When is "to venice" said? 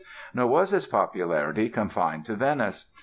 2.25-2.91